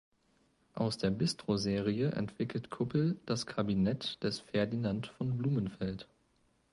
[0.73, 6.07] Aus der Bistro-Serie entwickelt Kuppel das 'Kabinett des Ferdinand von Blumenfeld'.